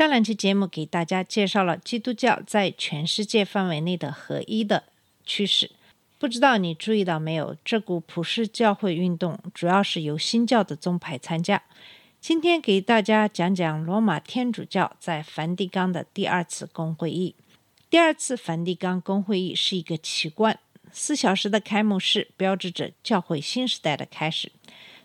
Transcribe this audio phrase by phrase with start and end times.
[0.00, 4.84] 上两期节目给大家介绍了基督教在全世界范围内的合一的
[5.26, 5.72] 趋势。
[6.18, 7.54] 不知道你注意到没有？
[7.62, 11.62] 这股普世教会运动主要是由新教的宗派参加。
[12.18, 17.34] 今天给大家讲讲罗马天主教在梵蒂冈的第二次公会议。
[17.90, 20.58] 第二次梵蒂冈公会议是一个奇观，
[20.90, 24.50] 四小时的开幕式标志着教会新时代的开始。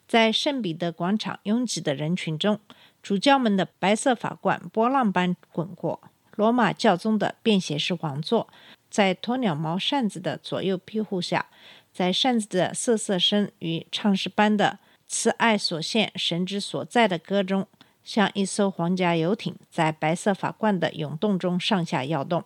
[0.07, 2.59] 在圣彼得广场拥挤的人群中，
[3.05, 6.01] 主教们的白色法冠波浪般滚过，
[6.35, 8.47] 罗马教宗的便携式王座，
[8.89, 11.45] 在鸵鸟毛扇子的左右庇护下，
[11.93, 17.67] 在扇子的瑟瑟声与唱诗般的“慈爱所现，神之所在”的歌中，
[18.03, 22.43] 像一艘皇家游艇在白色法冠的涌动中上下摇动。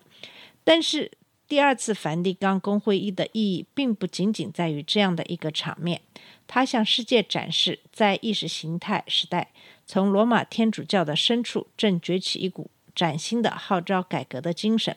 [0.66, 1.10] 但是，
[1.50, 6.00] 第二次梵蒂冈公会议的意义并不仅仅在于这样的一个场面，
[6.46, 9.52] 它向世界展示，在意识形态时代，
[9.88, 14.96] 从罗马天主教的深处正崛起一股崭新的号召改革的精神。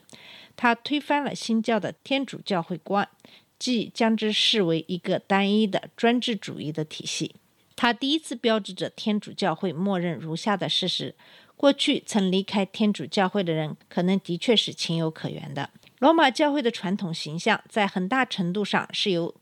[0.55, 3.09] 它推翻了新教的天主教会观，
[3.57, 7.33] 即将之视为一个单一的专制主义的体系。
[7.75, 11.15] 它第一次标志着天主教会默认如下的事实：
[11.57, 15.71] 过去曾离开天主教会的人，可能的确是情有可原的。
[15.99, 19.33] 罗马教会的传统形象在很大程度上是由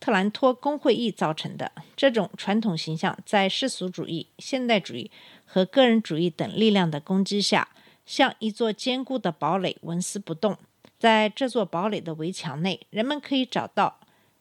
[0.00, 1.72] 特兰托公会议造成的。
[1.94, 5.10] 这种传统形象在世俗主义、现代主义
[5.44, 7.68] 和个人主义等力量的攻击下，
[8.04, 10.56] 像一座坚固的堡垒纹丝不动。
[10.98, 14.00] 在这座堡垒的围墙内，人们可以找到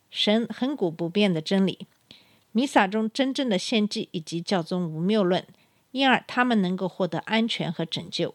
[0.09, 1.87] 神恒古不变的真理、
[2.53, 5.45] 弥撒中真正的献祭以及教宗无谬论，
[5.91, 8.33] 因而他们能够获得安全和拯救。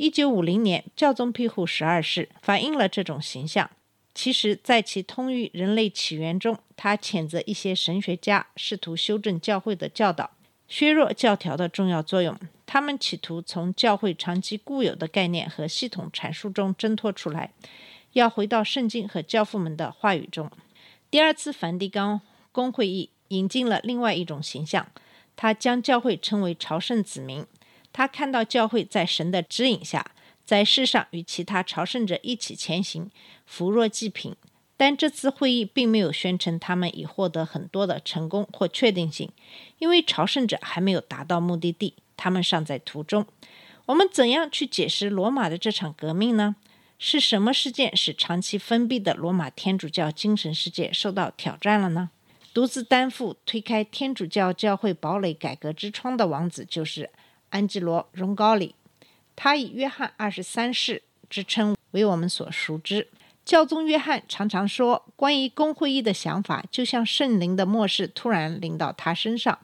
[0.00, 3.70] 一九五零年，教宗庇护十二世反映了这种形象。
[4.14, 10.30] 其实，在其《通于人类起源》中，他谴责一些神学家试图修正教会的教导，
[10.66, 12.34] 削弱教条的重要作用。
[12.64, 17.52] 他们企图从教会长期固有的概念和系统阐述中挣脱出来，
[18.14, 20.50] 要回到圣经和教父们的话语中。
[21.10, 22.22] 第二次梵蒂冈
[22.52, 24.90] 公会议引进了另外一种形象，
[25.36, 27.44] 他将教会称为朝圣子民。
[27.92, 30.12] 他看到教会在神的指引下，
[30.44, 33.10] 在世上与其他朝圣者一起前行，
[33.44, 34.34] 扶弱济贫。
[34.76, 39.30] 但这次会议并没有宣称他们已获得很多的成功或确定性，
[39.78, 43.26] 因为朝圣者还没有达到目的地，他们尚在途中。
[43.84, 46.56] 我们怎样去解释罗马的这场革命呢？
[46.98, 52.10] 是什么事件使长期封闭的罗马天主教精神世界受到挑战了呢？
[52.54, 57.10] 独自担负推开天主教教会堡垒改革之窗的王子就是。
[57.50, 58.74] 安吉罗·荣高里，
[59.36, 63.08] 他以约翰二十三世之称为我们所熟知。
[63.44, 69.58] 教宗约翰常常说，关于公会议的想法，就像圣灵的末世突然临到他身上。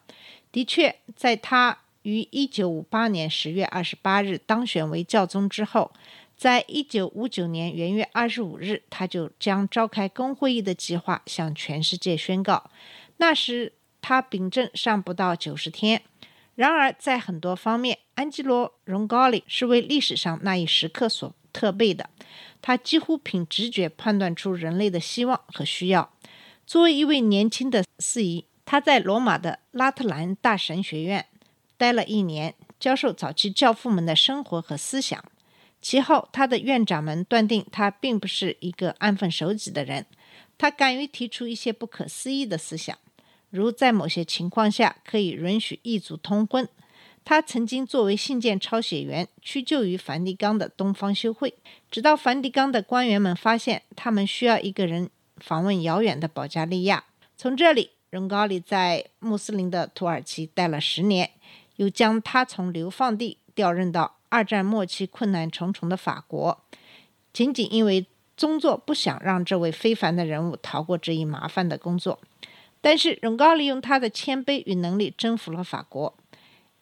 [0.51, 5.93] 的确，在他于一九五八年十月二十八日当选为教宗之后，
[6.37, 12.71] 在一九五九年元月二十五日，他就将召开公会议的计划向全世界宣告。
[13.19, 16.03] 那时他秉政尚不到九十天。
[16.57, 22.11] 然而，在很多方面，安吉罗·荣高里是为历史上那一时刻所特备的。
[22.63, 26.13] 他几乎凭直觉判断出人类的希望和需要。
[26.67, 31.27] 作为一位年轻的司仪，他在罗马的拉特兰大神学院
[31.77, 35.23] 待了一年，教授早期教父们的生活和思想。
[35.83, 40.07] 其后，他的院长们断定他并不是一个安分守己的人。
[40.57, 42.99] 他敢于提出一些不可思议的思想。
[43.57, 46.69] 如在某些情况下可以允许异族通婚。
[47.25, 51.55] 他曾经作为信件抄写员屈就于梵蒂冈的东方修会，
[51.91, 55.09] 直到梵蒂冈的官员们发现他们需要一个人
[55.39, 57.05] 访问遥远的保加利亚。
[57.37, 61.31] 从这里，荣高里在穆斯林的土耳其待了十年，
[61.77, 66.63] 又将他从流放地调任到二战末期困难重重的法国，
[67.33, 72.21] 仅仅因为宗座不想让这位非凡的人物逃过这一麻烦的工作。
[72.87, 76.17] 但是，荣高利用他的谦卑与能力征服了法国。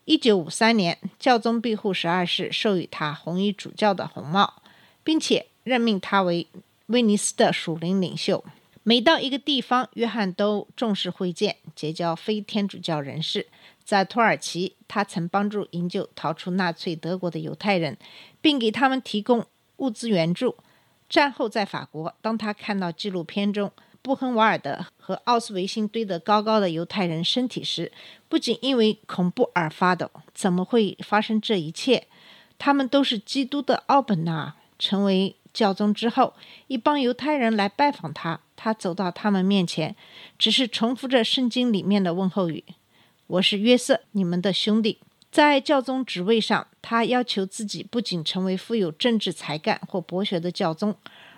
[0.05, 4.61] 一九五三年，教宗庇护十二世授予他红衣主教的红帽，
[5.03, 6.47] 并且任命他为
[6.89, 8.45] 威尼斯的属灵领袖。
[8.83, 13.47] 每到一个地方，约翰都重视会见，结交非天主教人士。
[13.83, 17.97] 在土耳其，他曾帮助营救逃出纳粹德国的犹太人，
[18.43, 19.47] 并给他们提供
[19.79, 20.55] 物资援助。
[21.09, 23.73] 战后在法国，当他看到纪录片中
[24.05, 27.91] 布亨瓦尔德和奥斯维辛堆得高高的犹太人身体时，
[28.29, 30.11] 不仅因为恐怖而发抖。
[30.35, 32.07] 怎么会发生这一切？
[32.59, 34.57] 他们都是基督的奥本纳。
[34.79, 36.35] 成为教宗之后，
[36.67, 39.97] 一帮犹太人来拜访他，他走到他们面前，
[40.39, 42.63] 只是重复着圣经里面的问候语
[43.29, 44.99] ：“我是约瑟，你们的兄弟。”
[45.33, 50.95] 在教宗职位上，他要求自己不仅成为富有政治才干或博学的教宗，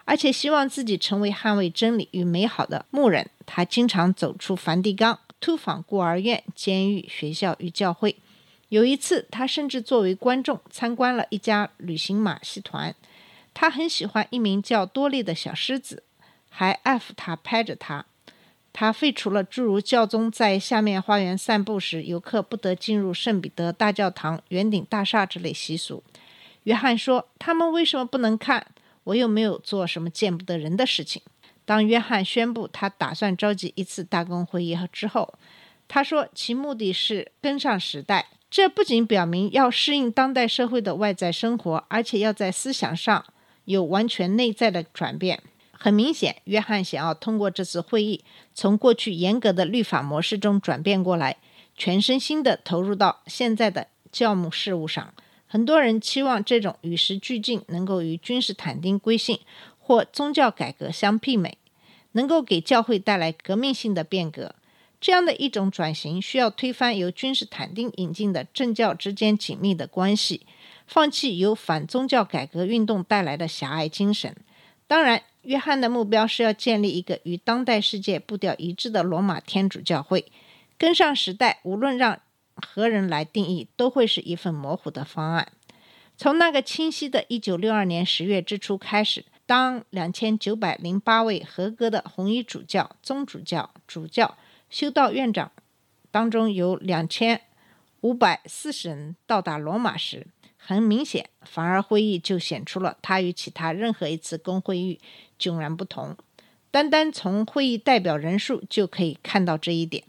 [0.06, 3.28] 而且希望自己成为捍卫真理与美好的牧人。
[3.44, 8.16] 他经常走出梵蒂冈，突访孤儿院、监狱、学校与教会。
[8.70, 12.94] 有一次，他甚至作为观众参观了一家旅行马戏团。
[13.52, 16.02] 他很喜欢一名叫多利的小狮子，
[16.48, 18.06] 还爱抚它，拍着它。
[18.72, 26.04] 他废除了诸如教宗在下面花园散步时游客不得进入圣彼得大教堂圆顶大厦之类习俗。
[26.64, 28.66] 约翰说：“他们为什么不能看？
[29.06, 31.22] 我又没有做什么见不得人的事情。”
[31.64, 35.34] 当约翰宣布他打算召集一次大公会议之后，
[35.88, 38.28] 他说其目的是跟上时代。
[38.48, 43.26] 这不仅表明要适应当代社会的外在生活，而且要在思想上
[43.64, 45.42] 有完全内在的转变。
[45.72, 48.22] 很明显，约翰想要通过这次会议，
[48.54, 51.36] 从过去严格的律法模式中转变过来，
[51.76, 55.12] 全身心地投入到现在的教牧事务上。
[55.56, 59.40] 很多人期望这种与时俱进能够与君士坦丁归信
[59.78, 61.56] 或宗教改革相媲美，
[62.12, 64.54] 能够给教会带来革命性的变革。
[65.00, 70.44] 这样的一种转型需要推翻由君士坦丁引进的政教之间紧密的关系，
[70.86, 74.36] 放弃由反宗教改革运动带来的狭隘精神。
[74.86, 75.22] 当然。
[75.46, 80.24] 约翰的目标是要建立一个与当代世界步调一致的罗马天主教会，
[80.76, 81.60] 跟上时代。
[81.62, 82.18] 无论让
[82.56, 85.52] 何人来定义，都会是一份模糊的方案。
[86.16, 94.36] 从那个清晰的1962年十月之初开始，当2908位合格的红衣主教、宗主教、主教、
[94.70, 95.52] 修道院长
[96.10, 97.38] 当中有2540
[98.88, 100.26] 人到达罗马时，
[100.56, 104.98] 很明显，凡尔会议就显出了它与其他任何一次公会议
[105.38, 106.16] 迥然不同。
[106.70, 110.04] 单单从会议代表人数就可以看到这一点。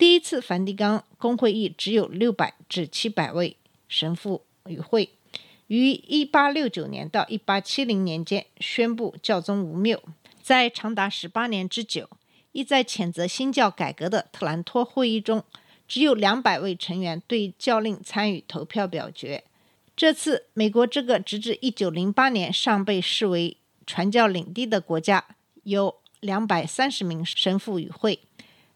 [0.00, 5.10] 第一次梵蒂冈公会议只有六百至七百位神父与会，
[5.66, 10.02] 于一八六九年到一八七零年间宣布教宗无谬。
[10.40, 12.08] 在长达十八年之久，
[12.52, 15.44] 意在谴责新教改革的特兰托会议中，
[15.86, 19.44] 只有两百位成员对教令参与投票表决。
[19.94, 25.26] 这次，美国这个直至一九零八年尚被视为传教领地的国家，
[25.64, 28.20] 有两百三十名神父与会。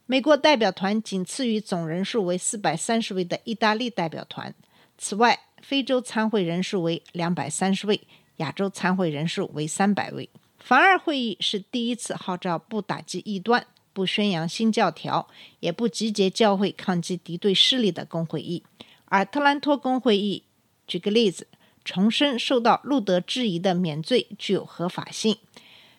[0.06, 4.54] 美国代表团仅次于总人数为四百三十位的意大利代表团。
[4.98, 7.98] 此外，非洲参会人数为两百三十位，
[8.36, 10.28] 亚洲参会人数为三百位。
[10.58, 15.26] 凡尔会议是第一次号召不打击异端、不宣扬新教条、
[15.60, 18.62] 也不集结教会抗击敌对势力的公会议，
[19.06, 20.44] 而特兰托公会议。
[20.86, 21.46] 举个例子，
[21.82, 25.38] 重申受到路德质疑的免罪具有合法性，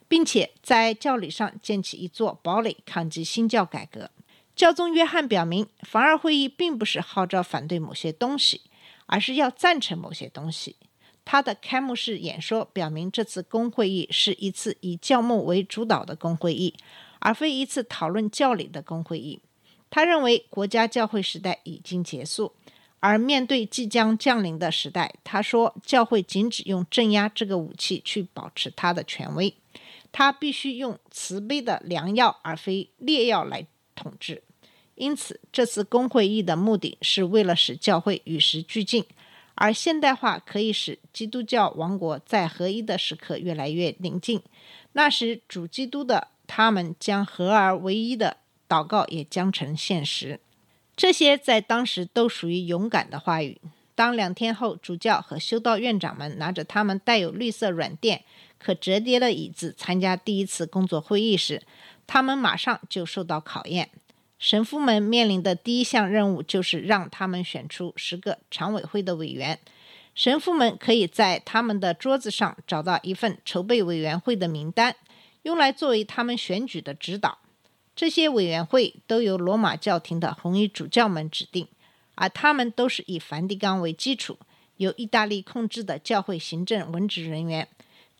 [0.07, 4.09] 并且在教理上建起一座堡垒，抗击新教改革。
[4.55, 8.61] 教宗约翰表明，凡尔会议并不是号召反对某些东西，
[9.07, 10.75] 而是要赞成某些东西。
[11.25, 16.75] 他的开幕式演说表明，这次公会议是一次以教牧为主导的公会议，
[17.19, 19.41] 而非一次讨论教理的公会议。
[19.89, 22.53] 他认为，国家教会时代已经结束。
[23.01, 29.53] 而面对即将降临的时代，他说：“教会仅只用镇压这个武器去保持他的权威，
[30.17, 34.41] 他必须用慈悲的良药而非烈药来统治。
[34.95, 39.03] 因此，这次公会议的目的是为了使教会与时俱进，
[39.55, 44.41] 而现代化可以使基督教王国在合一的时刻越来越临近。
[44.93, 48.37] 那时，主基督的他们将合而为一的
[48.69, 50.39] 祷告也将成现实。”
[50.95, 53.59] 这些在当时都属于勇敢的话语。
[53.95, 58.23] 当两天后，主教和修道院长们拿着他们带有绿色软垫、
[58.59, 61.63] 可折叠的椅子参加第一次工作会议时，
[62.05, 63.89] 他们马上就受到考验。
[64.37, 69.57] 神父们面临的第一项任务就是让他们选出十个常委会的委员。
[70.13, 74.95] 神父们可以在他们的桌子上找到一份筹备委员会的名单，
[75.43, 77.39] 用来作为他们选举的指导。
[77.95, 81.67] 这些委员会都由罗马教廷的红衣主教们指定，
[82.15, 84.39] 而他们都是以梵蒂冈为基础、
[84.77, 87.67] 由意大利控制的教会行政文职人员。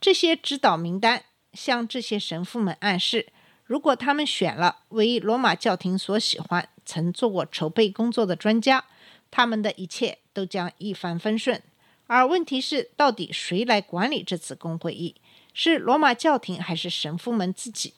[0.00, 3.26] 这些指导名单向这些神父们暗示：
[3.64, 8.84] 如果他们选了为罗马教廷所喜欢、曾做过筹备工作的专家，
[9.30, 11.58] 他们的一切都将一帆风顺；
[12.06, 15.16] 而问题是，到底谁来管理这次公会议？
[15.52, 17.94] 是罗马教廷还是神父们自己？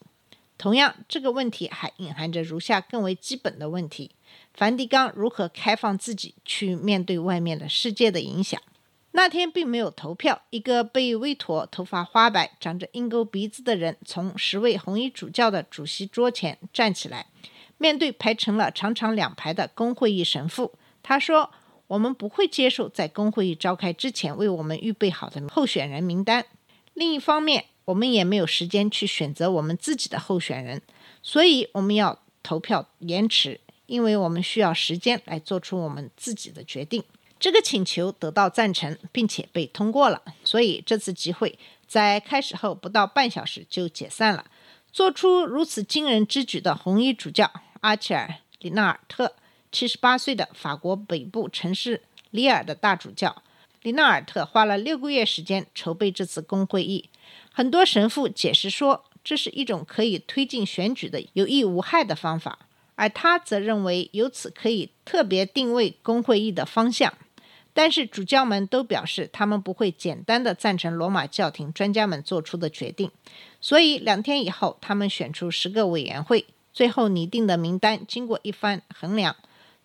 [0.57, 4.11] 同样，这个问题还隐含着如下更为基本的问题：
[4.59, 8.61] 梵蒂冈如何开放自己去面对外面的世界的影响？
[9.11, 10.41] 那天并没有投票。
[10.49, 17.27] 一个被威妥、头发花白、长着鹰钩鼻子的人从十位红衣主教的主席桌前站起来，
[17.77, 21.51] 面对排成了长长两排的公会议神父，他说
[21.87, 26.45] ：“我们不会接受在公会议召开之前为我们预备好的候选人名单。
[26.93, 30.81] 另一方面，我们也没有时间去选择我们自己的候选人，
[31.23, 37.03] 所以我们要投票延迟，因为我们需要时间来做出我们自己的决定。”
[37.39, 44.45] 这个请求得到赞成，并且被通过了，所以这次集会在开始后不到半小时就解散了。
[44.91, 48.27] 做出如此惊人之举的红衣主教阿切尔·
[48.59, 49.35] 里纳尔特，
[49.71, 53.41] 七十八岁的法国北部城市里尔的大主教
[53.83, 57.09] 里纳尔特，花了六个月时间筹备这次公会议。
[57.53, 62.59] 很多神父解释说，这是一种可以推进选举的有益无害的方法，
[62.99, 67.13] 而他则认为由此可以特别定位公会议的方向。
[67.73, 73.09] 但是主教们都表示，他们不会简单的赞成罗马教廷专家们做出的决定。
[73.61, 79.37] 所以两天以后，他们选出十个委员会，最后拟定的名单经过一番衡量，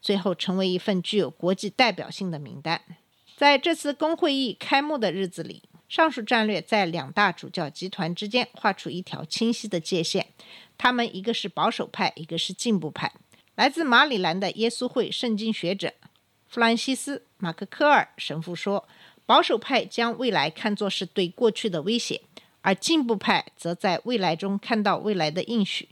[0.03, 2.81] 最后成为一份具有国际代表性的名单。
[3.37, 10.27] 在这次公会议开幕的日子里，上述战略在两大主教集团之间画出一条清晰的界限。
[10.77, 13.13] 他们一个是保守派，一个是进步派。
[13.55, 15.93] 来自马里兰的耶稣会圣经学者。
[16.47, 18.87] 弗兰西斯·马克科尔神父说
[19.27, 22.23] ：“保守派将未来看作是对过去的威胁，
[22.61, 25.89] 而进步派则在未来中看到未来的应许。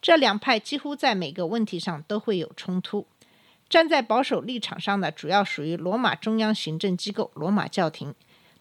[0.00, 3.06] 这两派几乎在每个问题上都会有冲突。
[3.68, 8.14] 站在保守立场上的主要属于罗马中央行政机构——罗马教廷。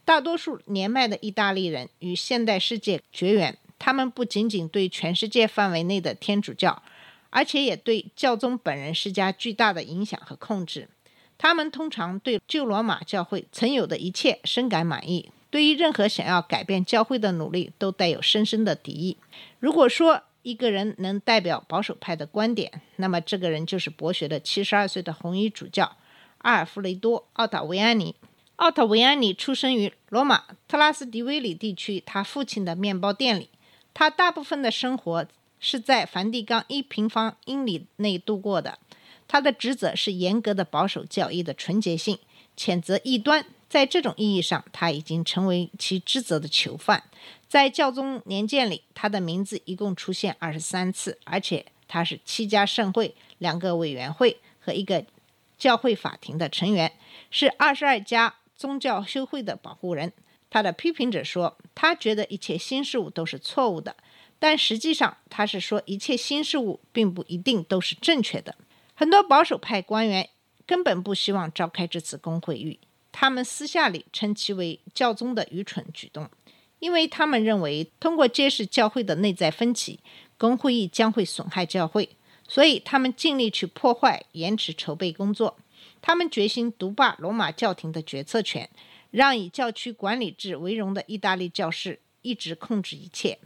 [0.03, 6.81] 大多数年迈的意大利人与现代世界绝缘，他们不仅仅对全世界范围内的天主教，
[7.29, 10.87] 而且也对教宗本人施加巨大的影响和控制。”
[11.37, 19.17] 他们通常对旧罗马教会曾有的一切深感满意，对于任何想要改变教会的努力都带有深深的敌意。
[19.59, 25.97] 如果说一个人能代表保守派的观点，那么这个人就是博学的七十二岁的红衣主教
[26.37, 28.15] 阿尔弗雷多·奥塔维安尼。
[28.55, 33.49] 奥塔维安尼出生于罗马特拉斯迪威里地区他父亲的面包店里，
[33.95, 35.25] 他大部分的生活
[35.59, 38.77] 是在梵蒂冈一平方英里内度过的。
[39.27, 42.19] 他的职责是严格的保守教义的纯洁性，
[42.55, 43.43] 谴责异端。
[43.67, 47.03] 在这种意义上，他已经成为其职责的囚犯。
[47.47, 55.03] 在教宗年鉴里，他的名字一共出现二十三次，而且他是七家圣会、两个委员会和一个
[55.57, 56.91] 教会法庭的成员，
[57.31, 60.13] 是二十二家宗教修会的保护人。
[60.49, 63.95] 他的批评者说，他觉得一切新事物都是错误的，
[64.39, 68.55] 但实际上他是说一切新事物并不一定都是正确的。
[68.93, 70.29] 很多保守派官员
[70.65, 72.79] 根本不希望召开这次公会议，
[73.11, 76.29] 他们私下里称其为教宗的愚蠢举动，
[76.79, 79.99] 因为他们认为通过揭示教会的内在分歧，
[80.37, 82.15] 公会议将会损害教会，
[82.47, 85.57] 所以他们尽力去破坏、延迟筹备工作。
[86.01, 88.69] 他们决心独霸罗马教廷的决策权，
[89.15, 93.39] 让以教区管理制为荣的意大利教士一直控制一切。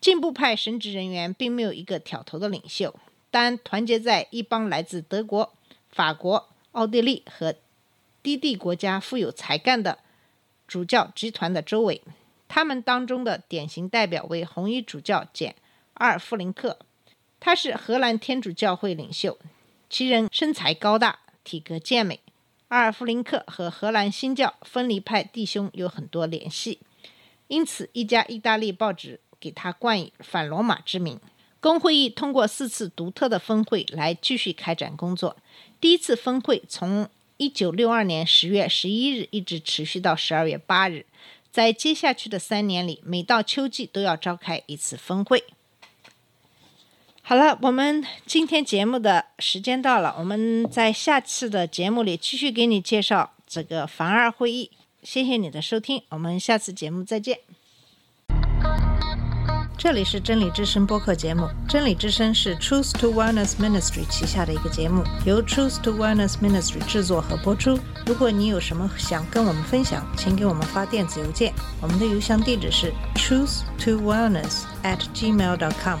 [0.00, 2.94] 进步派神职人员并没有一个挑头的领袖。
[3.30, 5.52] 但团结在一帮来自德国、
[5.90, 7.54] 法国、奥地利和
[8.22, 9.98] 低地国家富有才干的
[10.66, 12.00] 主教集团的周围，
[12.48, 15.52] 他们当中的典型代表为红衣主教简·
[15.94, 16.78] 阿尔弗林克，
[17.38, 19.38] 他是荷兰天主教会领袖，
[19.90, 22.20] 其人身材高大，体格健美。
[22.68, 26.78] 阿尔弗林克和荷兰新教分离派弟兄有很多联系，
[27.46, 31.18] 因此一家意大利报纸给他冠以“反罗马”之名。
[31.60, 35.36] 公会议通过四次独特的峰会来继续开展工作。
[35.80, 37.08] 第一次峰会从
[37.38, 41.06] 1962年10月11日一直持续到12月8日，
[41.50, 45.42] 在接下去的三年里，每到秋季都要召开一次峰会。
[47.28, 54.70] 好了，我们今天节目的时间到了，我们在下次的节目里继续给你介绍这个凡二会议。
[55.02, 57.40] 谢谢你的收听，我们下次节目再见。
[59.76, 61.46] 这里是真理之声播客节目。
[61.68, 67.78] 真理之声是 Truth to Wellness Ministry 旗下的一个节目，由 Truth to Wellness Ministry 制作和播出。
[68.06, 76.00] 如果你有什么想跟我们分享，请给我们发电子邮件，我们的邮箱地址是 truth to wellness at gmail dot com。